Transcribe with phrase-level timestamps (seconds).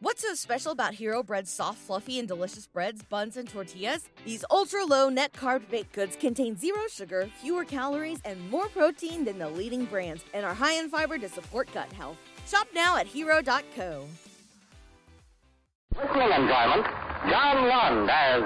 [0.00, 4.08] What's so special about Hero Bread's soft, fluffy, and delicious breads, buns, and tortillas?
[4.24, 9.24] These ultra low net carb baked goods contain zero sugar, fewer calories, and more protein
[9.24, 12.16] than the leading brands, and are high in fiber to support gut health.
[12.46, 14.06] Shop now at hero.co.
[15.96, 16.86] Listening enjoyment,
[17.26, 18.42] John Lund as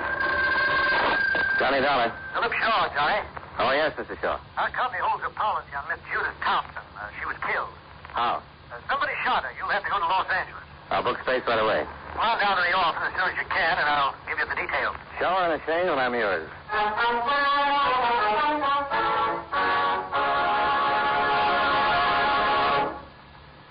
[1.59, 2.17] Johnny Dollar.
[2.33, 3.29] Philip Shaw, Johnny.
[3.59, 4.19] Oh, yes, Mr.
[4.23, 4.41] Shaw.
[4.57, 6.81] Our company holds a policy on Miss Judith Thompson.
[6.97, 7.69] Uh, she was killed.
[8.09, 8.41] How?
[8.73, 9.53] Uh, somebody shot her.
[9.61, 10.65] You'll have to go to Los Angeles.
[10.93, 11.89] I'll book space right away.
[12.13, 14.45] Come on down to the office as soon as you can, and I'll give you
[14.45, 14.93] the details.
[15.17, 16.45] Show her in the shade, and I'm yours.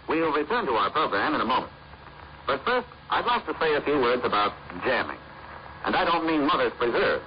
[0.09, 1.71] We'll return to our program in a moment.
[2.47, 5.21] But first, I'd like to say a few words about jamming.
[5.85, 7.21] And I don't mean Mother's Preserve.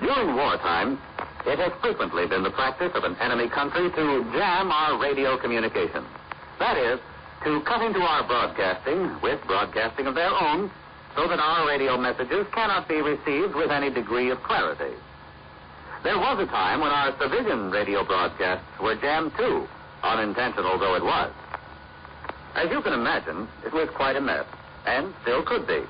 [0.00, 0.98] During wartime,
[1.44, 6.08] it has frequently been the practice of an enemy country to jam our radio communications.
[6.58, 6.98] That is,
[7.44, 10.70] to cut into our broadcasting with broadcasting of their own
[11.14, 14.94] so that our radio messages cannot be received with any degree of clarity.
[16.02, 19.66] There was a time when our civilian radio broadcasts were jammed too,
[20.02, 21.32] unintentional though it was.
[22.54, 24.46] As you can imagine, it was quite a mess,
[24.86, 25.82] and still could be.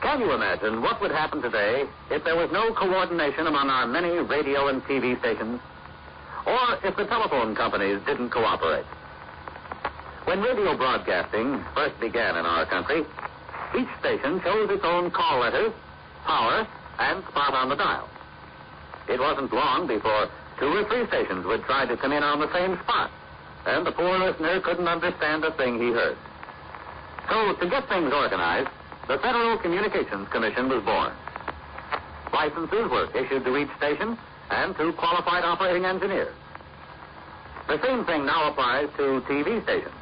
[0.00, 4.18] Can you imagine what would happen today if there was no coordination among our many
[4.18, 5.60] radio and TV stations?
[6.46, 8.86] Or if the telephone companies didn't cooperate?
[10.28, 13.00] When radio broadcasting first began in our country,
[13.72, 15.72] each station chose its own call letters,
[16.26, 18.06] power, and spot on the dial.
[19.08, 20.28] It wasn't long before
[20.60, 23.10] two or three stations would try to come in on the same spot,
[23.64, 26.18] and the poor listener couldn't understand a thing he heard.
[27.30, 28.68] So, to get things organized,
[29.08, 31.16] the Federal Communications Commission was born.
[32.34, 34.18] Licenses were issued to each station
[34.50, 36.36] and to qualified operating engineers.
[37.66, 39.97] The same thing now applies to TV stations.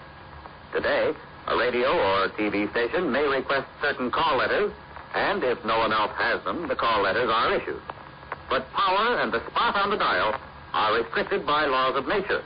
[0.76, 1.14] Today,
[1.48, 4.70] a radio or TV station may request certain call letters,
[5.14, 7.80] and if no one else has them, the call letters are issued.
[8.50, 10.38] But power and the spot on the dial
[10.74, 12.44] are restricted by laws of nature,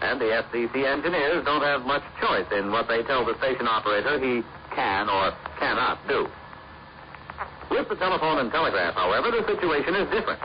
[0.00, 4.16] and the FCC engineers don't have much choice in what they tell the station operator
[4.24, 4.40] he
[4.74, 6.26] can or cannot do.
[7.70, 10.40] With the telephone and telegraph, however, the situation is different.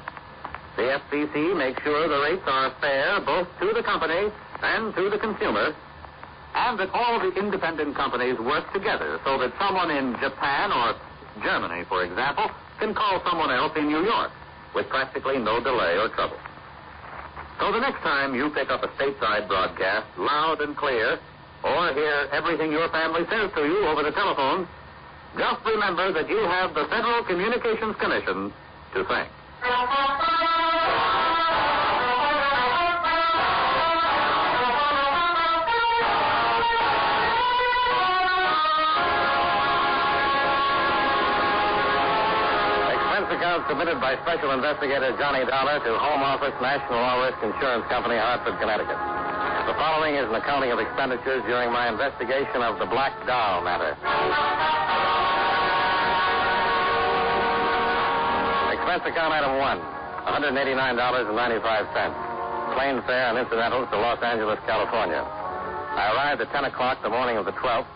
[0.75, 4.27] The FCC makes sure the rates are fair both to the company
[4.61, 5.73] and to the consumer,
[6.53, 10.95] and that all the independent companies work together so that someone in Japan or
[11.43, 14.31] Germany, for example, can call someone else in New York
[14.75, 16.37] with practically no delay or trouble.
[17.59, 21.19] So the next time you pick up a stateside broadcast loud and clear,
[21.63, 24.67] or hear everything your family says to you over the telephone,
[25.37, 28.51] just remember that you have the Federal Communications Commission
[28.93, 29.29] to thank.
[43.71, 48.59] Submitted by Special Investigator Johnny Dollar to Home Office National All Risk Insurance Company, Hartford,
[48.59, 48.99] Connecticut.
[49.63, 53.95] The following is an accounting of expenditures during my investigation of the Black Doll matter.
[58.75, 59.79] Expense account item one,
[60.27, 62.75] $189.95.
[62.75, 65.23] Plane fare and incidentals to Los Angeles, California.
[65.23, 67.87] I arrived at 10 o'clock the morning of the 12th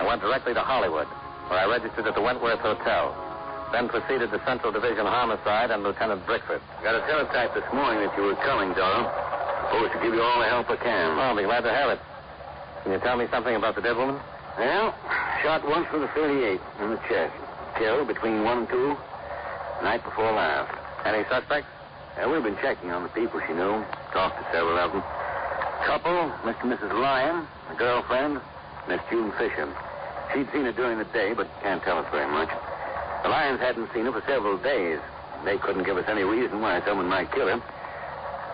[0.00, 1.04] and went directly to Hollywood,
[1.52, 3.27] where I registered at the Wentworth Hotel.
[3.72, 6.60] Then proceeded to Central Division Homicide and Lieutenant Brickford.
[6.82, 9.04] Got a teletype this morning that you were coming, Dollar.
[9.68, 11.18] Supposed to give you all the help I can.
[11.20, 12.00] I'll be glad to have it.
[12.82, 14.16] Can you tell me something about the dead woman?
[14.56, 14.94] Well,
[15.42, 17.36] shot once with a 38 in the chest.
[17.76, 18.96] Killed between 1 and 2,
[19.84, 20.72] night before last.
[21.04, 21.68] Any suspects?
[22.16, 23.84] Uh, we've been checking on the people she knew.
[24.10, 25.02] Talked to several of them.
[25.84, 26.64] Couple, Mr.
[26.64, 26.92] and Mrs.
[26.92, 28.40] Lyon, a girlfriend,
[28.88, 29.68] Miss June Fisher.
[30.32, 32.48] She'd seen her during the day, but can't tell us very much.
[33.22, 34.98] The Lions hadn't seen her for several days.
[35.44, 37.62] They couldn't give us any reason why someone might kill her.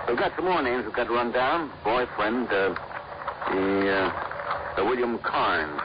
[0.08, 1.70] We've got some more names we've got to run down.
[1.82, 2.74] Boyfriend, uh,
[3.50, 5.80] the, uh, the William Carnes.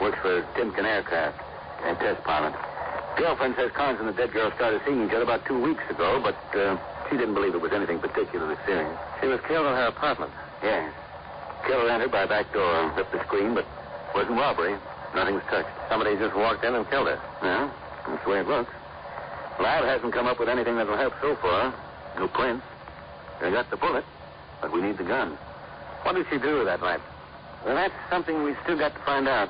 [0.00, 1.40] Works for Timken Aircraft.
[1.84, 2.54] A test pilot.
[3.16, 6.22] Girlfriend says Carnes and the dead girl started seeing each other about two weeks ago,
[6.22, 6.78] but uh,
[7.10, 8.96] she didn't believe it was anything particularly serious.
[9.20, 10.32] She was killed in her apartment.
[10.62, 10.92] Yes.
[11.66, 13.66] Killer entered by back door and ripped the screen, but
[14.14, 14.76] wasn't robbery.
[15.14, 15.68] Nothing's touched.
[15.88, 17.20] Somebody just walked in and killed her.
[17.42, 17.70] Yeah,
[18.10, 18.72] that's the way it looks.
[19.60, 21.74] Lab hasn't come up with anything that'll help so far.
[22.16, 22.64] No prints.
[23.40, 24.04] They got the bullet,
[24.60, 25.38] but we need the gun.
[26.02, 27.00] What did she do with that night?
[27.64, 29.48] Well, that's something we've still got to find out.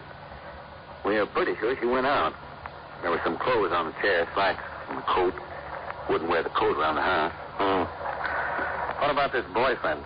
[1.05, 2.35] We are pretty sure she went out.
[3.03, 5.35] There were some clothes on the chair, slacks and a coat.
[6.09, 7.33] Wouldn't wear the coat around the house.
[7.61, 7.85] Hmm.
[9.01, 10.03] What about this boyfriend?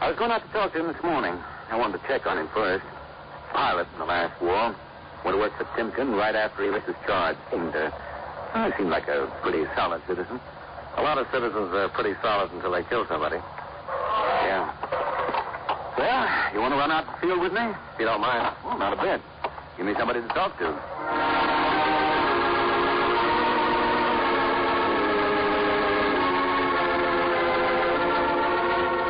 [0.00, 1.32] I was going out to talk to him this morning.
[1.70, 2.84] I wanted to check on him first.
[3.52, 4.74] Pilot in the last war.
[5.24, 7.40] Went to work for Timken right after he was discharged.
[7.50, 7.90] Seemed, uh,
[8.52, 10.38] uh, seemed like a pretty solid citizen.
[10.96, 13.36] A lot of citizens are pretty solid until they kill somebody.
[13.36, 14.68] Yeah.
[15.96, 17.64] Well, you want to run out to the field with me?
[17.64, 18.54] If you don't mind.
[18.64, 19.22] Well, not a bit.
[19.76, 20.70] Give me somebody to talk to.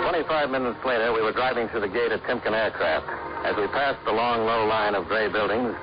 [0.08, 3.10] Twenty-five minutes later, we were driving through the gate at Timken Aircraft.
[3.44, 5.74] As we passed the long, low line of gray buildings,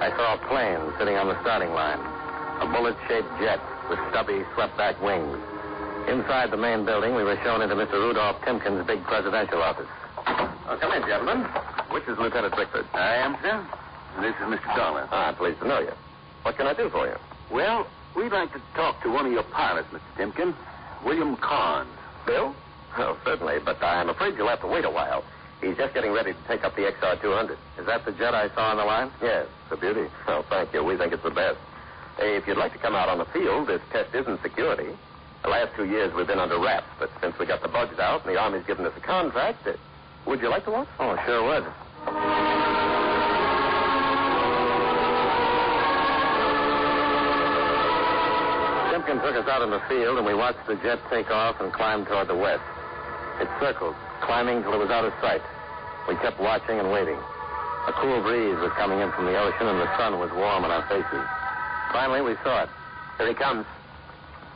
[0.00, 2.00] I saw a plane sitting on the starting line.
[2.60, 5.38] A bullet-shaped jet with stubby, swept-back wings.
[6.08, 7.94] Inside the main building, we were shown into Mr.
[7.94, 9.88] Rudolph Timken's big presidential office.
[10.26, 11.44] Oh, come in, gentlemen.
[11.90, 12.86] Which is Lieutenant Brickford?
[12.92, 13.64] I am, sir.
[14.20, 14.76] This is Mr.
[14.76, 15.08] Dollar.
[15.10, 15.92] Ah, pleased to know you.
[16.42, 17.16] What can I do for you?
[17.50, 17.86] Well,
[18.16, 20.00] we'd like to talk to one of your pilots, Mr.
[20.16, 20.54] Timken.
[21.04, 21.88] William Carnes.
[22.26, 22.54] Bill?
[22.96, 25.24] Oh, certainly, but I'm afraid you'll have to wait a while.
[25.60, 27.56] He's just getting ready to take up the XR-200.
[27.78, 29.10] Is that the jet I saw on the line?
[29.22, 30.08] Yes, it's a beauty.
[30.28, 30.84] Oh, thank you.
[30.84, 31.58] We think it's the best.
[32.18, 34.94] Hey, if you'd like to come out on the field, this test isn't security.
[35.42, 38.24] The last two years we've been under wraps, but since we got the bugs out
[38.24, 39.72] and the Army's given us a contract, uh,
[40.26, 40.88] would you like to watch?
[40.98, 41.64] Oh, sure would.
[48.92, 51.72] Timken took us out in the field, and we watched the jet take off and
[51.72, 52.62] climb toward the west.
[53.40, 55.42] It circled, climbing till it was out of sight.
[56.08, 57.18] We kept watching and waiting.
[57.86, 60.70] A cool breeze was coming in from the ocean, and the sun was warm on
[60.70, 61.24] our faces.
[61.92, 62.70] Finally, we saw it.
[63.18, 63.66] Here he comes.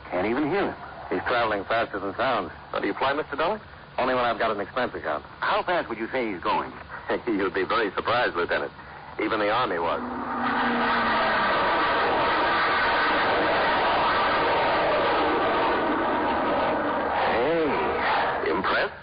[0.09, 0.75] Can't even hear him.
[1.09, 2.51] He's traveling faster than sound.
[2.79, 3.37] Do you fly, Mr.
[3.37, 3.61] Dollar?
[3.97, 5.23] Only when I've got an expense account.
[5.39, 6.71] How fast would you say he's going?
[7.27, 8.71] You'd be very surprised, Lieutenant.
[9.21, 9.99] Even the Army was.
[17.29, 18.93] Hey, impressed?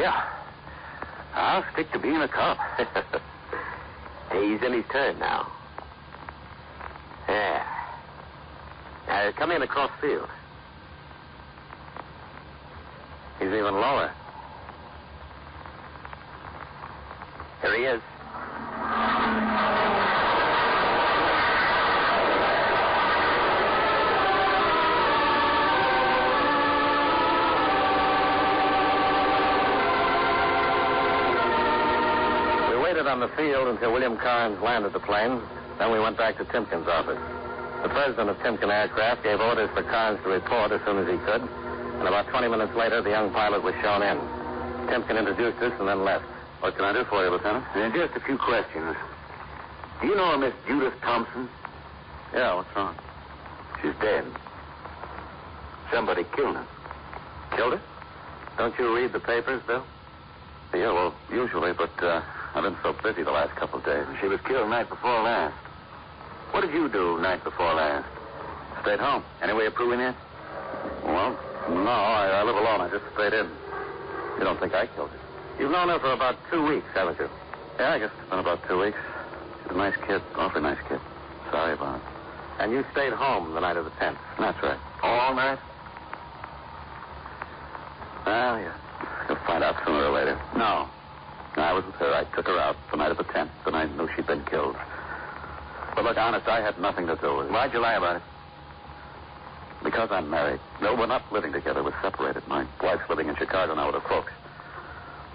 [0.00, 0.12] Yeah.
[1.34, 2.56] Ah, I'll stick to being a cop.
[4.32, 5.52] He's in his turn now.
[7.28, 7.62] Yeah.
[9.06, 10.28] Now, come in across field.
[13.40, 14.10] He's even lower.
[17.60, 18.02] Here he is.
[33.10, 35.42] On the field until William Carnes landed the plane.
[35.78, 37.18] Then we went back to Timken's office.
[37.82, 41.18] The president of Timken Aircraft gave orders for Carnes to report as soon as he
[41.26, 41.42] could.
[41.42, 44.16] And about 20 minutes later, the young pilot was shown in.
[44.86, 46.24] Timken introduced us and then left.
[46.60, 47.66] What can I do for you, Lieutenant?
[47.74, 48.94] Uh, just a few questions.
[50.00, 51.48] Do you know Miss Judith Thompson?
[52.32, 52.94] Yeah, what's wrong?
[53.82, 54.24] She's dead.
[55.90, 56.66] Somebody killed her.
[57.56, 57.82] Killed her?
[58.56, 59.84] Don't you read the papers, Bill?
[60.72, 62.22] Yeah, well, usually, but uh,
[62.54, 64.06] I've been so busy the last couple of days.
[64.20, 65.54] She was killed night before last.
[66.50, 68.08] What did you do night before last?
[68.82, 69.22] Stayed home.
[69.40, 70.16] Any way of proving it?
[71.04, 71.38] Well,
[71.70, 72.80] no, I, I live alone.
[72.80, 73.46] I just stayed in.
[74.38, 75.20] You don't think I killed her?
[75.60, 77.28] You've known her for about two weeks, haven't you?
[77.78, 78.98] Yeah, I guess it's been about two weeks.
[79.62, 81.00] She's a nice kid, awfully nice kid.
[81.50, 82.02] Sorry about it.
[82.58, 84.18] And you stayed home the night of the 10th.
[84.38, 84.78] That's right.
[85.02, 85.58] All night?
[88.26, 88.74] Well, yeah.
[89.28, 90.40] You'll find out sooner or later.
[90.56, 90.88] No.
[91.56, 92.14] I was with her.
[92.14, 94.76] I took her out the night of the 10th, and I knew she'd been killed.
[95.94, 97.52] But look, honest, I had nothing to do with it.
[97.52, 98.22] Why'd you lie about it?
[99.82, 100.60] Because I'm married.
[100.80, 101.82] No, we're not living together.
[101.82, 102.46] We're separated.
[102.46, 104.32] My wife's living in Chicago now with her folks.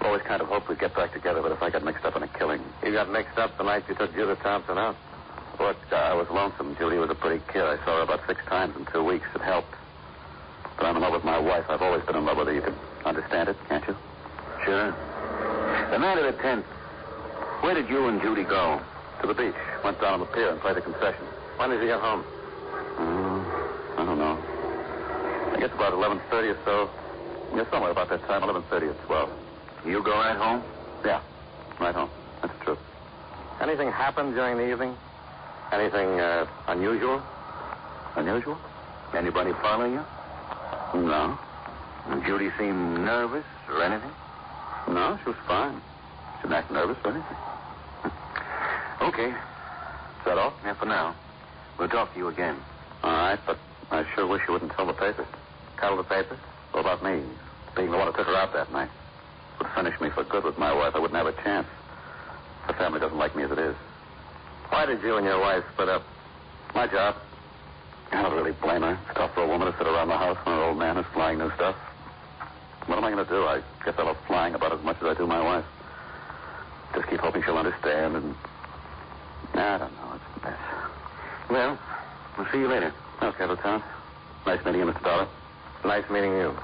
[0.00, 2.22] Always kind of hoped we'd get back together, but if I got mixed up in
[2.22, 2.62] a killing.
[2.84, 4.96] You got mixed up the night you took Judith Thompson out?
[5.58, 6.76] Look, uh, I was lonesome.
[6.76, 7.62] Judy was a pretty kid.
[7.62, 9.26] I saw her about six times in two weeks.
[9.34, 9.74] It helped.
[10.76, 11.64] But I'm in love with my wife.
[11.68, 12.54] I've always been in love with her.
[12.54, 13.96] You can understand it, can't you?
[14.64, 14.94] Sure.
[15.90, 16.64] The night of the 10th,
[17.62, 18.80] where did you and Judy go?
[19.20, 19.54] To the beach.
[19.84, 21.24] Went down on the pier and played a concession.
[21.56, 22.24] When did you get home?
[22.98, 24.36] Mm, I don't know.
[25.54, 26.90] I guess about 11.30 or so.
[27.56, 29.30] Yeah, somewhere about that time, 11.30 or 12.
[29.86, 30.62] You go right home?
[31.04, 31.22] Yeah,
[31.80, 32.10] right home.
[32.42, 32.76] That's true.
[33.60, 34.94] Anything happened during the evening?
[35.72, 37.22] Anything uh, unusual?
[38.16, 38.58] Unusual?
[39.14, 40.04] Anybody following you?
[40.94, 41.38] No.
[42.10, 44.10] Did Judy seem nervous or anything?
[44.88, 45.80] No, she was fine.
[46.36, 47.36] She didn't act nervous or anything.
[49.02, 49.28] Okay.
[49.28, 50.54] Is that all?
[50.64, 51.14] Yeah, for now.
[51.78, 52.56] We'll talk to you again.
[53.02, 53.58] All right, but
[53.90, 55.26] I sure wish you wouldn't tell the papers.
[55.78, 56.38] Tell the papers?
[56.72, 57.22] What about me?
[57.76, 58.90] Being the one who took her out that night.
[59.58, 60.94] Would finish me for good with my wife.
[60.94, 61.68] I wouldn't have a chance.
[62.66, 63.76] The family doesn't like me as it is.
[64.70, 66.02] Why did you and your wife split up?
[66.74, 67.16] My job.
[68.12, 68.98] I don't really blame her.
[69.06, 71.06] It's tough for a woman to sit around the house when her old man is
[71.12, 71.76] flying new stuff.
[72.86, 73.42] What am I going to do?
[73.44, 75.64] I guess I love flying about as much as I do my wife.
[76.94, 78.34] Just keep hoping she'll understand and.
[79.54, 80.12] I don't know.
[80.14, 80.58] It's a mess.
[81.50, 81.78] Well,
[82.36, 82.92] we'll see you later.
[83.22, 83.82] Okay, Lieutenant.
[84.46, 85.02] Nice meeting you, Mr.
[85.02, 85.28] Dollar.
[85.84, 86.48] Nice meeting you.
[86.48, 86.54] We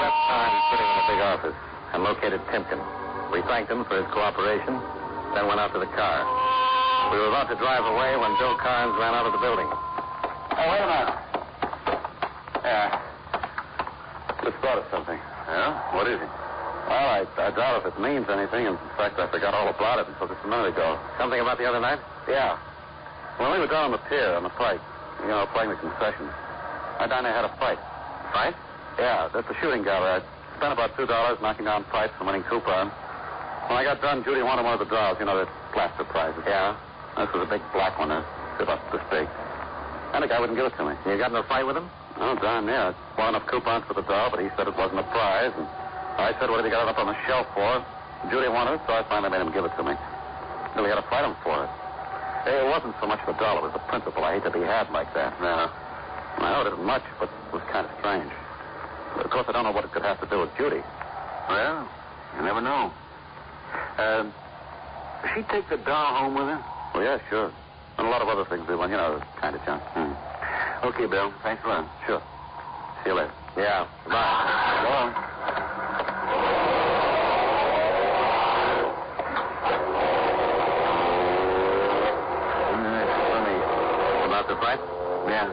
[0.00, 1.56] left time sitting in the big office
[1.92, 2.82] and located Timken.
[3.32, 4.80] We thanked him for his cooperation,
[5.34, 6.63] then went out to the car.
[7.12, 9.68] We were about to drive away when Bill Carnes ran out of the building.
[9.68, 11.18] Oh, wait a minute.
[12.64, 12.88] Yeah.
[14.42, 15.18] Just thought of something.
[15.46, 15.74] Yeah?
[15.94, 16.30] What is it?
[16.88, 18.66] Well, I, I doubt if it means anything.
[18.66, 21.00] In fact, I forgot all about it until just a minute ago.
[21.18, 22.00] Something about the other night?
[22.28, 22.56] Yeah.
[23.40, 24.80] When we were down on the pier on the pike,
[25.22, 26.30] you know, playing the concessions,
[27.00, 27.80] I down there had a fight.
[28.32, 28.54] Fight?
[28.98, 30.20] Yeah, that's a shooting gallery.
[30.20, 32.92] I spent about two dollars knocking down pipes and winning coupons.
[33.66, 36.44] When I got done, Judy wanted one of the dolls, you know, the plaster prizes.
[36.46, 36.76] Yeah.
[37.16, 38.26] This was a big black one, uh,
[38.58, 39.28] about this big.
[40.14, 40.94] And the guy wouldn't give it to me.
[41.06, 41.90] You got in a fight with him?
[42.18, 42.94] Oh, darn yeah.
[42.94, 45.50] I bought enough coupons for the doll, but he said it wasn't a prize.
[45.54, 45.66] And
[46.18, 47.82] I said, what have you got it up on the shelf for?
[48.30, 49.94] Judy wanted it, so I finally made him give it to me.
[50.74, 51.70] Then we had to fight him for it.
[52.46, 54.22] Hey, it wasn't so much the doll, it was the principle.
[54.22, 55.34] I hate to be had like that.
[55.40, 55.70] No.
[56.38, 58.30] Well, it isn't much, but it was kind of strange.
[59.18, 60.82] Of course, I don't know what it could have to do with Judy.
[61.48, 61.88] Well,
[62.36, 62.90] you never know.
[63.98, 64.22] Uh,
[65.22, 66.73] does she take the doll home with her?
[66.94, 67.52] Oh, yeah, sure.
[67.98, 69.82] And a lot of other things, Bill, you know, kind of junk.
[69.94, 70.14] Hmm.
[70.86, 71.32] Okay, Bill.
[71.42, 71.88] Thanks a lot.
[72.06, 72.22] Sure.
[73.02, 73.32] See you later.
[73.56, 73.86] Yeah.
[74.06, 74.82] Bye.
[74.82, 75.12] Go on.
[82.84, 83.58] That's funny.
[84.26, 84.80] About the fight?
[85.26, 85.50] Yeah.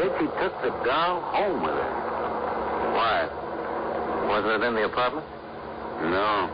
[0.00, 1.90] Said she took the doll home with her.
[2.96, 3.28] Why?
[4.28, 5.26] Wasn't it in the apartment?
[6.02, 6.48] No.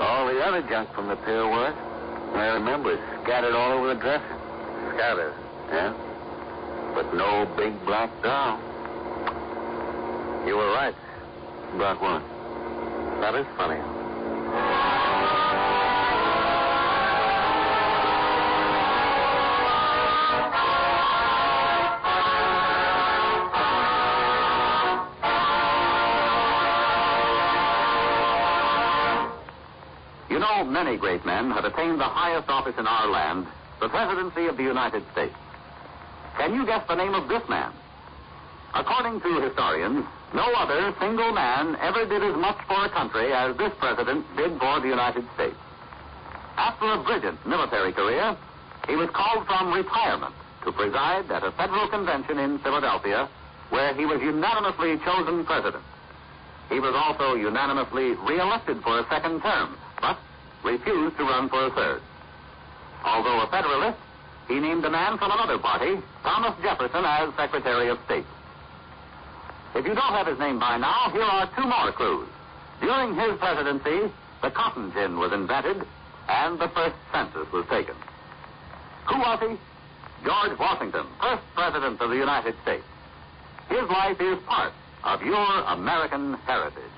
[0.00, 1.74] All the other junk from the pier was.
[2.34, 4.36] I remember it scattered all over the dresser.
[4.94, 5.34] Scattered.
[5.70, 5.94] Yeah.
[6.94, 8.58] But no big black doll.
[10.46, 10.94] You were right.
[11.74, 12.22] About what?
[13.20, 13.99] That is funny.
[30.70, 33.46] Many great men have attained the highest office in our land,
[33.80, 35.34] the presidency of the United States.
[36.38, 37.72] Can you guess the name of this man?
[38.74, 43.56] According to historians, no other single man ever did as much for a country as
[43.56, 45.58] this president did for the United States.
[46.56, 48.36] After a brilliant military career,
[48.86, 50.34] he was called from retirement
[50.64, 53.28] to preside at a federal convention in Philadelphia,
[53.70, 55.84] where he was unanimously chosen president.
[56.68, 60.18] He was also unanimously reelected for a second term, but
[60.64, 62.02] refused to run for a third.
[63.04, 63.98] Although a Federalist,
[64.48, 68.26] he named a man from another party, Thomas Jefferson, as Secretary of State.
[69.74, 72.28] If you don't have his name by now, here are two more clues.
[72.80, 74.12] During his presidency,
[74.42, 75.86] the cotton gin was invented
[76.28, 77.94] and the first census was taken.
[79.08, 79.58] Who was he?
[80.24, 82.84] George Washington, first president of the United States.
[83.68, 84.72] His life is part
[85.04, 86.90] of your American heritage.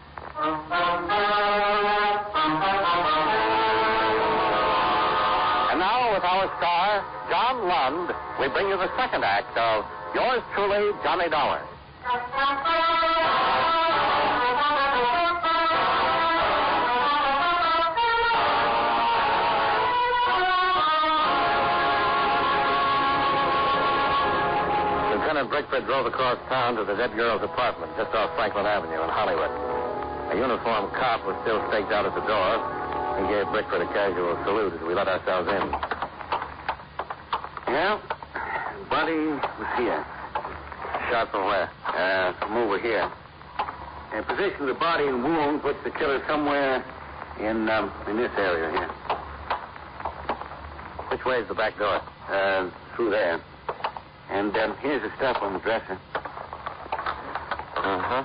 [7.83, 9.85] We bring you the second act of
[10.15, 11.59] Yours Truly, Johnny Dollar.
[25.11, 29.11] Lieutenant Brickford drove across town to the dead girl's apartment just off Franklin Avenue in
[29.11, 29.51] Hollywood.
[30.31, 32.63] A uniformed cop was still staked out at the door.
[33.19, 35.92] He gave Brickford a casual salute as we let ourselves in.
[37.73, 37.97] Yeah?
[38.91, 40.05] Body was here.
[41.09, 41.71] Shot from where?
[41.87, 43.11] Uh, from over here.
[44.13, 46.85] And position of the body and wound puts the killer somewhere
[47.41, 48.89] in um, in this area here.
[51.09, 52.03] Which way is the back door?
[52.29, 53.41] Uh, through there.
[54.29, 55.99] And um, here's the stuff on the dresser.
[57.81, 58.25] Uh huh.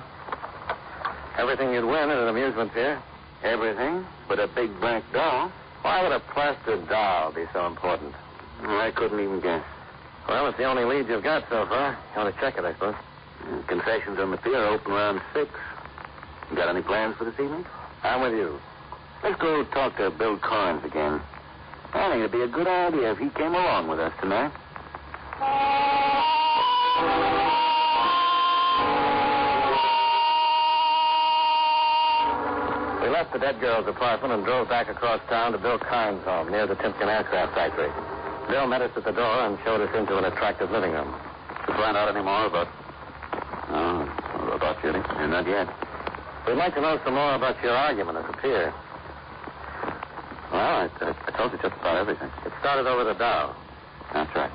[1.38, 3.00] Everything you'd win at an amusement pier.
[3.42, 5.50] Everything but a big black doll.
[5.80, 8.14] Why would a plaster doll be so important?
[8.62, 9.64] I couldn't even guess.
[10.28, 11.92] Well, it's the only lead you've got so far.
[12.14, 12.94] You want to check it, I suppose.
[12.94, 15.50] Uh, Concessions on the pier open around six.
[16.50, 17.64] You got any plans for this evening?
[18.02, 18.58] I'm with you.
[19.22, 21.20] Let's go talk to Bill Carnes again.
[21.94, 24.52] I think it'd be a good idea if he came along with us tonight.
[33.02, 36.50] We left the dead girl's apartment and drove back across town to Bill Carnes' home
[36.50, 38.17] near the Timken Aircraft Factory.
[38.48, 41.14] Bill met us at the door and showed us into an attractive living room.
[41.68, 42.68] You find out any more about...
[43.68, 44.98] Oh, about Judy?
[44.98, 45.26] Yeah.
[45.26, 45.68] not yet.
[46.46, 48.72] We'd like to know some more about your argument at the pier.
[50.50, 52.30] Well, I, I, I told you just about everything.
[52.46, 53.54] It started over the doll.
[54.14, 54.50] That's right.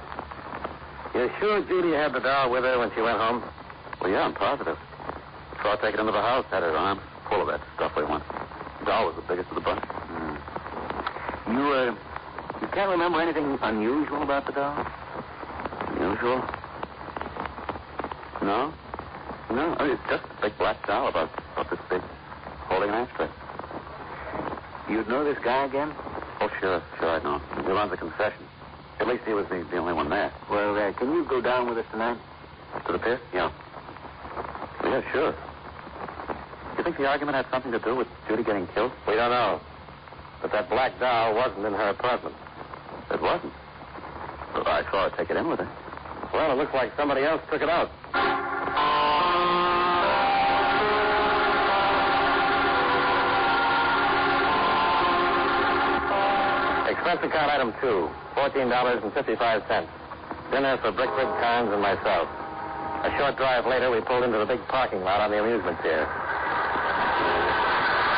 [1.14, 3.44] You're sure Judy had the doll with her when she went home?
[4.02, 4.78] Well, yeah, I'm positive.
[5.62, 8.04] Saw her take it into the house, had her arms full of that stuff we
[8.04, 8.24] want.
[8.80, 9.86] The doll was the biggest of the bunch.
[9.86, 11.54] Hmm.
[11.54, 11.96] You, uh,
[12.74, 14.86] can't remember anything unusual about the doll?
[15.90, 16.42] Unusual?
[18.42, 18.74] No?
[19.52, 22.02] No, I mean, it's just a big black doll about, about this big,
[22.66, 23.30] holding an ashtray.
[24.90, 25.94] You'd know this guy again?
[26.42, 27.40] Oh, sure, sure I'd know.
[27.64, 28.44] He runs a concession.
[29.00, 30.34] At least he was the, the only one there.
[30.50, 32.18] Well, uh, can you go down with us tonight?
[32.88, 33.20] To the pier?
[33.34, 33.52] Yeah.
[34.84, 35.32] Yeah, sure.
[35.32, 38.92] Do you think the argument had something to do with Judy getting killed?
[39.08, 39.62] We don't know.
[40.42, 42.36] But that black doll wasn't in her apartment.
[43.14, 43.54] It wasn't.
[44.56, 45.70] Well, I saw her take it in with her.
[46.34, 47.90] Well, it looks like somebody else took it out.
[56.90, 59.88] Expense account item two, $14.55.
[60.50, 62.28] Dinner for Brickford, Carnes, and myself.
[63.06, 66.08] A short drive later, we pulled into the big parking lot on the amusement pier.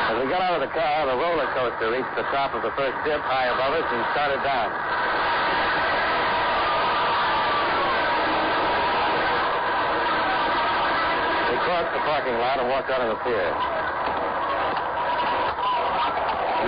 [0.05, 2.69] As we got out of the car, the roller coaster reached the top of the
[2.77, 4.84] first dip high above us and started down.
[11.65, 13.41] We crossed the parking lot and walked out on the pier.
[13.41, 13.57] Yeah,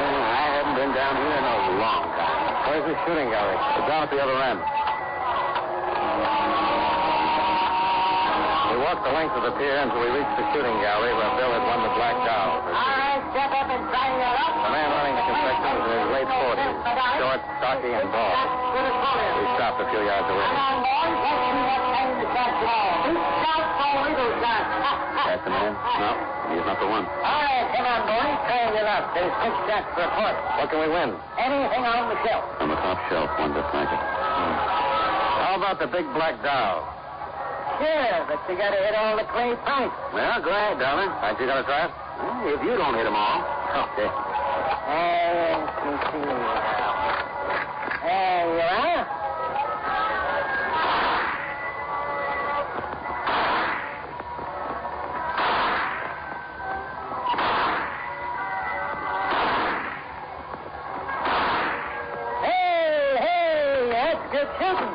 [0.01, 2.65] I haven't been down here in a long time.
[2.65, 3.61] Where's the shooting gallery?
[3.77, 4.57] It's down at the other end.
[8.73, 11.53] We walked the length of the pier until we reached the shooting gallery where Bill
[11.53, 12.65] had won the black doll.
[12.65, 12.96] Ah,
[13.37, 14.49] All right, step up and sign it up.
[14.49, 16.73] The man running the concession was in his late 40s,
[17.21, 18.33] short, stocky, and bald.
[18.33, 20.41] We stopped a few yards away.
[20.41, 21.17] Come on, boys.
[21.21, 22.93] Let's see what time to catch them all.
[23.05, 25.73] Who's for Little That's the man?
[26.01, 26.09] No,
[26.49, 27.05] he's not the one.
[27.05, 28.37] All right, come on, boys.
[28.49, 29.03] Turn it up.
[29.13, 30.41] There's six shots for a quarter.
[30.57, 31.09] What can we win?
[31.37, 32.41] Anything on the shelf.
[32.57, 34.01] On the top shelf, one just like it.
[34.01, 34.55] Hmm.
[35.45, 36.89] How about the big black doll?
[37.77, 39.93] Sure, but you gotta hit all the clay pipes.
[40.09, 41.13] Well, go ahead, darling.
[41.21, 42.06] Aren't you to try it?
[42.19, 43.41] If you don't hit them all.
[43.93, 44.07] Okay.
[44.07, 44.91] Uh,
[45.53, 46.25] let me see.
[48.03, 49.05] There you are.
[62.41, 64.93] Hey, hey, that's good shooting.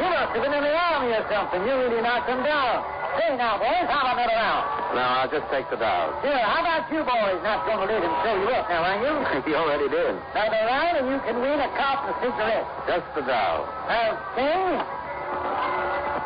[0.00, 1.62] You must have been in the army or something.
[1.62, 3.03] You really knocked them down.
[3.14, 4.64] Say now, boys, how about another round?
[4.98, 6.10] No, I'll just take the doll.
[6.22, 8.98] Sure, how about you boys not going to let him show you up now, are
[8.98, 9.12] you?
[9.46, 10.18] he already did.
[10.34, 12.66] Another round and you can win a carton of cigarettes.
[12.90, 13.70] Just the doll.
[13.86, 14.82] Okay.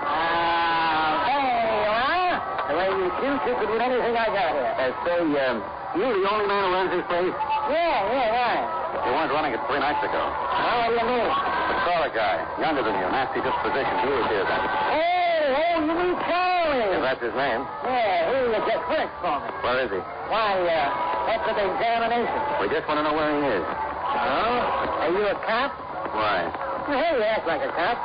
[0.08, 2.36] Ah, there you are.
[2.68, 4.72] The way you shoot, you could win anything I got here.
[4.80, 5.56] Uh, say, um,
[5.96, 7.36] you the only man who runs this place?
[7.68, 8.64] Yeah, yeah, right.
[9.04, 10.20] You weren't running it three nights ago.
[10.20, 11.28] Now, what do you mean?
[11.28, 13.94] I saw a guy, younger than you, nasty disposition.
[14.04, 14.60] He was here then.
[14.64, 15.17] Oh,
[15.52, 16.88] oh, you mean Charlie?
[16.96, 17.62] If that's his name.
[17.84, 19.48] Yeah, he was just work for me.
[19.64, 20.00] Where is he?
[20.28, 22.38] Why, uh, with the examination?
[22.60, 23.64] We just want to know where he is.
[23.64, 25.04] Oh?
[25.04, 25.72] Are you a cop?
[26.12, 26.48] Why?
[26.88, 27.96] Well, hey, you act like a cop.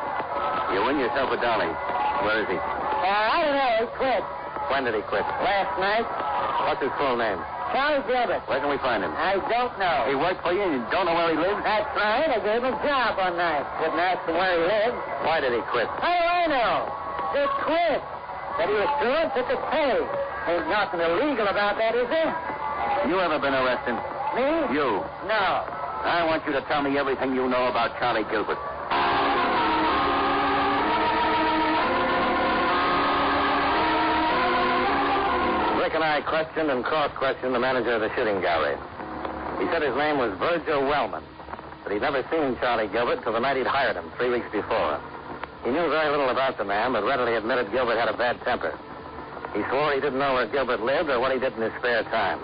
[0.76, 1.72] You win yourself a dolly.
[2.24, 2.56] Where is he?
[2.60, 3.72] Uh, I don't know.
[3.84, 4.24] He quit
[4.72, 5.24] When did he quit?
[5.44, 6.08] last night.
[6.68, 7.40] What's his full name?
[7.76, 8.46] Charlie Gilbert.
[8.48, 9.12] Where can we find him?
[9.18, 10.06] I don't know.
[10.08, 11.60] He worked for you and you don't know where he lives?
[11.66, 12.30] That's right.
[12.30, 13.66] I gave him a job one night.
[13.82, 14.98] Didn't ask him where he lived.
[15.26, 15.90] Why did he quit?
[16.00, 16.76] How do I know?
[17.34, 18.02] He quit.
[18.58, 19.98] Said he was through and took his pay.
[20.54, 22.30] Ain't nothing illegal about that, is there?
[23.10, 23.98] You ever been arrested?
[24.38, 24.78] Me?
[24.78, 25.02] You.
[25.26, 25.66] No.
[26.06, 28.60] I want you to tell me everything you know about Charlie Gilbert.
[35.82, 38.78] Rick and I questioned and cross-questioned the manager of the shooting gallery.
[39.58, 41.24] He said his name was Virgil Wellman,
[41.82, 45.02] but he'd never seen Charlie Gilbert till the night he'd hired him three weeks before.
[45.64, 48.78] He knew very little about the man, but readily admitted Gilbert had a bad temper.
[49.54, 52.04] He swore he didn't know where Gilbert lived or what he did in his spare
[52.04, 52.40] time.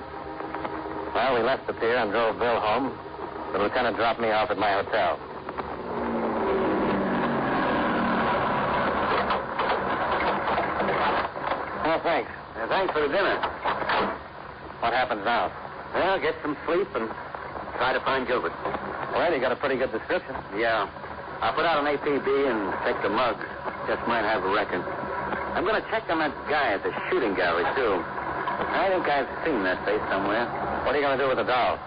[1.14, 2.98] Well, we left the pier and drove Bill home.
[3.52, 5.20] The lieutenant dropped me off at my hotel.
[11.90, 12.32] Oh, thanks.
[12.56, 13.36] Uh, thanks for the dinner.
[14.80, 15.52] What happens now?
[15.94, 17.10] Well, get some sleep and
[17.76, 18.54] try to find Gilbert.
[19.12, 20.36] Well, you got a pretty good description.
[20.56, 20.88] Yeah.
[21.42, 23.40] I'll put out an APB and take the mug.
[23.88, 24.84] Just might have a record.
[25.56, 27.96] I'm going to check on that guy at the shooting gallery, too.
[27.96, 30.46] I think I've seen that face somewhere.
[30.84, 31.80] What are you going to do with the doll?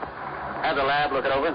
[0.65, 1.53] Have the lab look it over.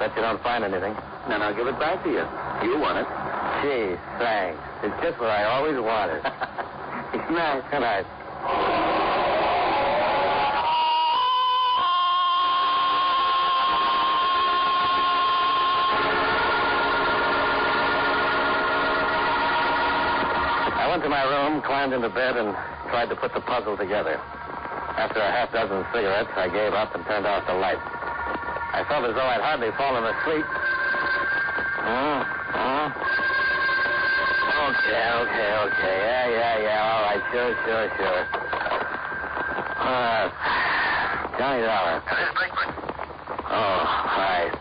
[0.00, 0.96] Bet you don't find anything.
[1.28, 2.24] Then I'll give it back to you.
[2.64, 3.08] You want it.
[3.60, 4.56] Gee, thanks.
[4.82, 6.24] It's just what I always wanted.
[7.12, 7.30] It's
[7.76, 8.19] nice.
[21.62, 22.54] Climbed into bed and
[22.90, 24.20] tried to put the puzzle together.
[25.00, 27.78] After a half dozen cigarettes, I gave up and turned off the light.
[27.78, 30.46] I felt as though I'd hardly fallen asleep.
[31.80, 32.20] Uh,
[32.54, 32.86] uh.
[34.60, 35.96] Okay, okay, okay.
[36.04, 36.84] Yeah, yeah, yeah.
[36.84, 38.20] All right, sure, sure, sure.
[39.80, 40.28] Uh,
[41.40, 42.04] Johnny Dollar.
[42.04, 42.70] This is Blakeman.
[43.48, 44.52] Oh, hi.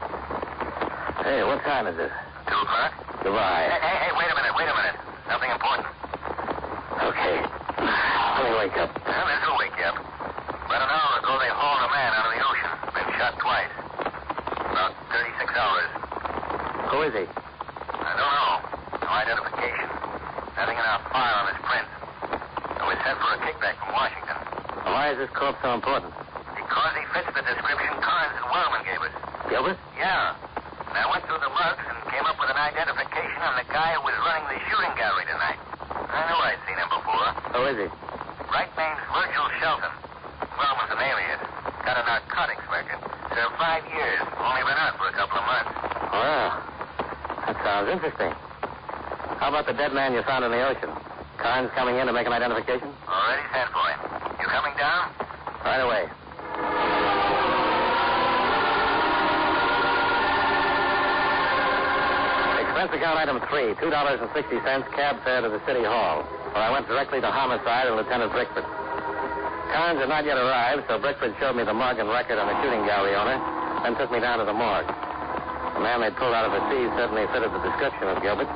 [1.22, 2.10] Hey, what time is it?
[2.48, 2.94] Two o'clock?
[3.22, 3.68] Goodbye.
[3.70, 4.96] Hey, hey, hey, wait a minute, wait a minute.
[5.28, 5.99] Something important.
[7.10, 7.42] Okay.
[7.42, 8.94] Let me wake up.
[9.02, 9.98] Well, this will wake you up.
[9.98, 12.70] About an hour ago, they hauled a man out of the ocean.
[12.94, 13.74] Been shot twice.
[14.62, 15.90] About 36 hours.
[16.94, 17.26] Who is he?
[17.26, 18.54] I don't know.
[19.02, 19.90] No identification.
[20.54, 21.88] Nothing in our file on his print.
[22.78, 24.38] So we sent for a kickback from Washington.
[24.94, 26.14] Why is this corpse so important?
[26.54, 29.14] Because he fits the description Carnes and Wellman gave us.
[29.50, 29.82] Gilbert?
[29.98, 30.38] Yeah.
[30.94, 33.98] And I went through the mugs and came up with an identification on the guy
[33.98, 35.58] who was running the shooting gallery tonight.
[35.90, 36.89] I knew I'd seen him.
[37.54, 37.88] Who is he?
[38.54, 39.94] Right name's Virgil Shelton.
[40.58, 41.42] Wellman's an alias.
[41.86, 43.02] Got a narcotics record.
[43.34, 44.22] Served five years.
[44.38, 45.74] Only been out for a couple of months.
[46.14, 46.48] Well,
[47.46, 48.32] that sounds interesting.
[49.42, 50.90] How about the dead man you found in the ocean?
[51.38, 52.92] Carnes coming in to make an identification?
[53.08, 54.00] Already sent for him.
[54.42, 55.10] You coming down?
[55.64, 56.04] Right away.
[62.62, 66.24] Expense account item three, two dollars and sixty cents, cab fare to the city hall,
[66.54, 68.66] where I went directly to homicide and Lieutenant Brickford.
[69.70, 72.58] Carnes had not yet arrived, so Brickford showed me the mug and record on the
[72.64, 73.38] shooting gallery owner,
[73.84, 74.90] then took me down to the morgue.
[75.78, 78.50] The man they pulled out of the sea certainly fitted the description of Gilbert.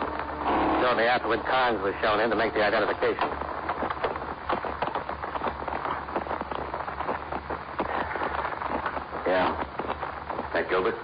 [0.82, 3.30] Shortly afterward, Carnes was shown in to make the identification.
[9.30, 9.54] Yeah.
[10.52, 10.98] That Gilbert?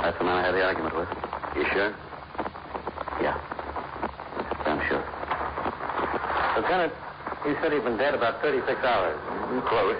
[0.00, 1.10] That's the man I had the argument with.
[1.58, 1.92] You sure?
[3.20, 3.36] Yeah.
[4.64, 5.04] I'm sure.
[6.68, 6.92] Lieutenant,
[7.48, 9.16] you said he'd been dead about 36 hours.
[9.16, 9.64] Mm-hmm.
[9.72, 9.96] Close.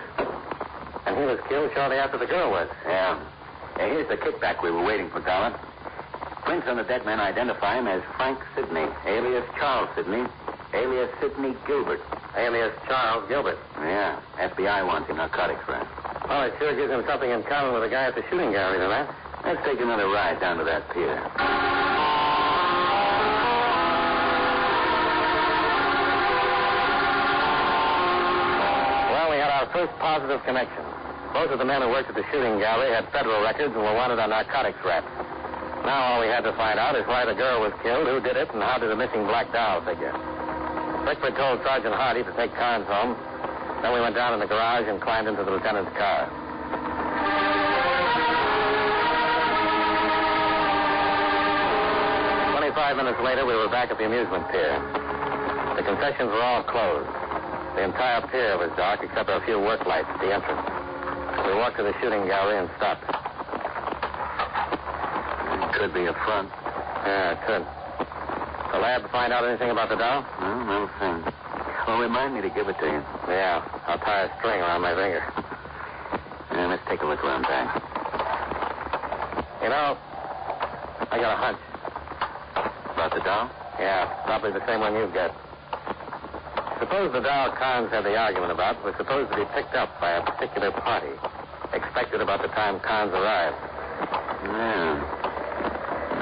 [1.09, 2.68] And he was killed shortly after the girl was.
[2.85, 3.16] Yeah.
[3.81, 5.57] Hey, here's the kickback we were waiting for, Dollar.
[6.44, 10.28] Prints on the dead man identify him as Frank Sidney, alias Charles Sidney,
[10.74, 12.04] alias Sidney Gilbert.
[12.37, 13.57] Alias Charles Gilbert.
[13.81, 15.88] Yeah, FBI wants him, narcotics for him.
[16.28, 18.76] Well, it sure gives him something in common with the guy at the shooting gallery
[18.76, 19.09] tonight.
[19.42, 21.16] Let's take another ride down to that pier.
[29.78, 30.82] First positive connection.
[31.30, 33.94] Both of the men who worked at the shooting gallery had federal records and were
[33.94, 35.06] wanted on narcotics raps.
[35.86, 38.34] Now all we had to find out is why the girl was killed, who did
[38.34, 40.10] it, and how did the missing black doll figure.
[41.06, 43.14] Brickford told Sergeant Hardy to take Carnes home.
[43.78, 46.26] Then we went down in the garage and climbed into the lieutenant's car.
[52.50, 54.74] Twenty-five minutes later, we were back at the amusement pier.
[55.78, 57.27] The concessions were all closed.
[57.78, 60.66] The entire pier was dark except for a few work lights at the entrance.
[61.46, 63.06] We walked to the shooting gallery and stopped.
[65.78, 66.50] Could be a front.
[67.06, 67.62] Yeah, it could.
[68.74, 70.26] The lab find out anything about the doll?
[70.42, 71.22] No, no thing.
[71.86, 72.98] Well, remind me to give it to you.
[73.30, 75.22] Yeah, I'll tie a string around my finger.
[76.50, 77.78] Yeah, let's take a look around back.
[79.62, 79.94] You know,
[81.12, 81.58] I got a hunch.
[82.90, 83.46] About the doll?
[83.78, 85.30] Yeah, probably the same one you've got.
[86.78, 90.12] Suppose the doll Carnes had the argument about was supposed to be picked up by
[90.12, 91.10] a particular party,
[91.74, 93.58] expected about the time Carnes arrived.
[94.46, 94.94] Yeah.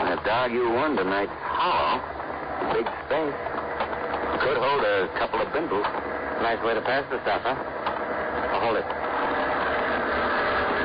[0.09, 2.01] That doll you won tonight's hollow.
[2.73, 3.37] Big space.
[4.41, 5.85] Could hold a couple of bindles.
[6.41, 7.53] Nice way to pass the stuff, huh?
[7.53, 8.89] Oh, hold it.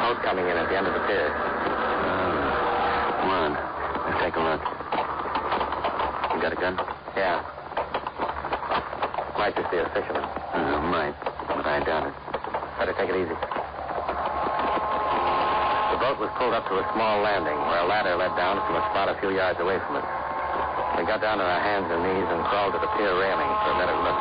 [0.03, 1.31] Boat coming in at the end of the pier.
[1.31, 1.39] Oh,
[3.23, 3.51] come on.
[4.03, 4.61] Let's take a look.
[6.35, 6.75] You got a gun?
[7.15, 7.60] Yeah.
[9.41, 10.21] Might just be a fisherman.
[10.21, 11.17] Uh, might,
[11.49, 12.13] but I doubt it.
[12.77, 13.33] Better take it easy.
[13.33, 13.39] The
[15.97, 18.85] boat was pulled up to a small landing where a ladder led down from a
[18.93, 20.05] spot a few yards away from us.
[20.93, 23.73] We got down on our hands and knees and crawled to the pier railing for
[23.73, 24.19] a better look.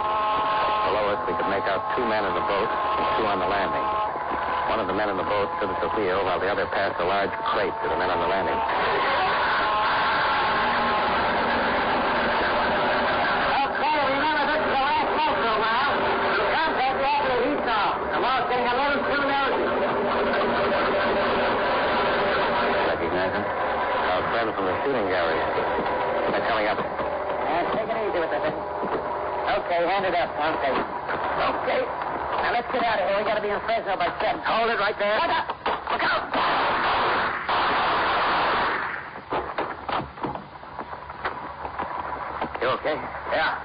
[0.88, 3.50] Below us, we could make out two men in the boat and two on the
[3.52, 3.84] landing.
[4.72, 6.96] One of the men in the boat stood at the wheel while the other passed
[6.96, 8.56] a large crate to the men on the landing.
[13.60, 15.90] Okay, remember this is the last photo now.
[16.54, 17.98] Contact the after the heat's off.
[18.14, 19.66] The wall's getting a little too nosy.
[22.90, 23.42] Recognize him?
[23.42, 25.40] Our friend from the shooting gallery.
[26.32, 26.80] They're coming up.
[26.80, 28.40] And take it easy with it.
[28.40, 30.30] Okay, hand it up.
[30.30, 30.72] Okay.
[30.72, 31.80] Okay.
[31.84, 33.18] Now let's get out of here.
[33.18, 34.40] We gotta be in Fresno by seven.
[34.44, 35.20] Hold it right there.
[35.20, 35.48] Look out!
[35.90, 36.22] Look out!
[42.60, 42.96] You okay?
[43.32, 43.58] Yeah.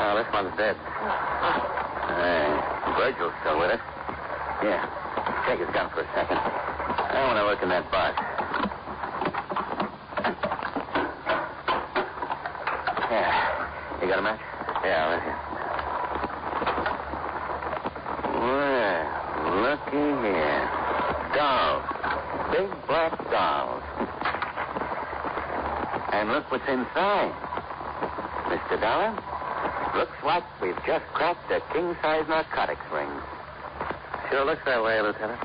[0.00, 0.76] Oh, this one's dead.
[2.14, 2.48] Hey,
[2.96, 3.80] Virgil's still with us.
[4.62, 4.84] Yeah.
[5.48, 6.38] Take his gun for a second.
[6.38, 8.33] I want to look in that box.
[13.14, 14.02] Yeah.
[14.02, 14.40] You got a match?
[14.82, 15.38] Yeah, right here.
[18.42, 20.66] Well, looky here.
[21.38, 21.86] Dolls.
[22.50, 23.84] Big black dolls.
[26.12, 27.30] and look what's inside.
[28.50, 28.80] Mr.
[28.80, 29.14] Dollar,
[29.94, 33.10] looks like we've just cracked a king-size narcotics ring.
[34.28, 35.38] Sure looks that way, Lieutenant.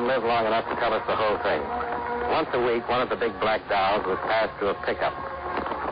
[0.00, 1.60] Wellman lived long enough to tell us the whole thing.
[2.32, 5.12] Once a week, one of the big black dolls was passed through a pickup.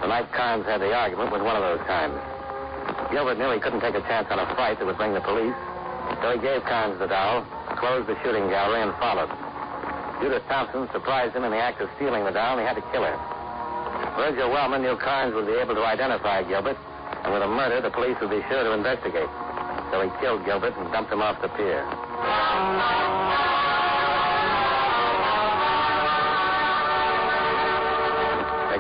[0.00, 2.16] The night Carnes had the argument was one of those times.
[3.12, 5.56] Gilbert knew he couldn't take a chance on a fight that would bring the police,
[6.24, 7.44] so he gave Carnes the doll,
[7.76, 9.28] closed the shooting gallery, and followed.
[10.24, 12.86] Judith Thompson surprised him in the act of stealing the doll, and he had to
[12.88, 13.18] kill her.
[14.16, 16.80] Virgil Wellman knew Carnes would be able to identify Gilbert,
[17.24, 19.28] and with a murder, the police would be sure to investigate.
[19.92, 21.84] So he killed Gilbert and dumped him off the pier.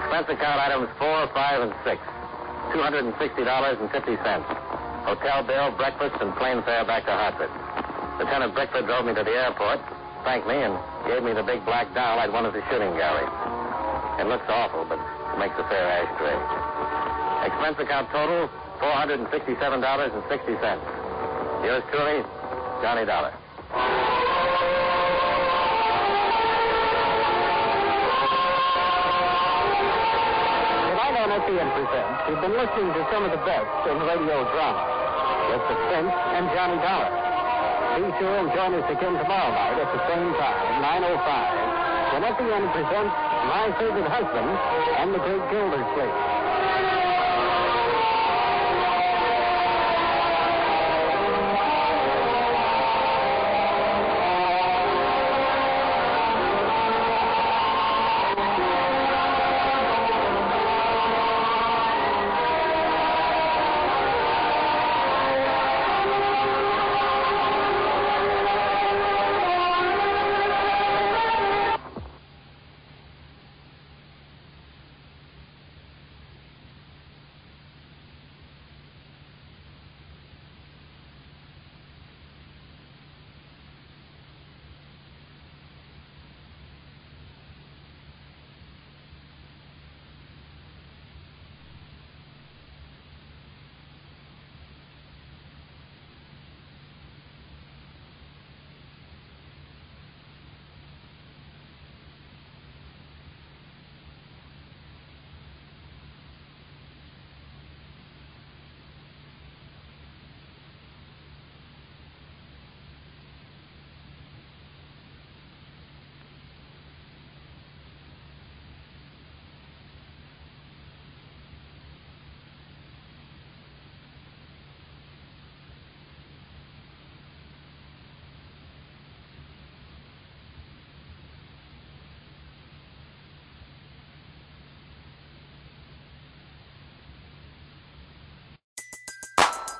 [0.08, 2.00] Expense account items four, five, and six.
[2.72, 3.12] $260.50.
[5.04, 7.52] Hotel bill, breakfast, and plane fare back to Hartford.
[8.16, 9.84] Lieutenant Brickford drove me to the airport,
[10.24, 13.28] thanked me, and gave me the big black doll I'd won at the shooting gallery.
[14.16, 16.40] It looks awful, but it makes a fair ashtray.
[17.44, 18.48] Expense account total,
[18.80, 21.68] $467.60.
[21.68, 22.24] Yours truly,
[22.80, 23.36] Johnny Dollar.
[31.28, 34.80] Tonight on Presents, we've been listening to some of the best in radio drama.
[35.52, 37.12] With the Prince and Johnny Dollar.
[38.00, 42.64] Be sure and join us again tomorrow night at the same time, 9.05, when SEN
[42.72, 43.12] presents
[43.44, 44.48] My Favorite Husband
[45.04, 46.37] and the Great Gildersleeve.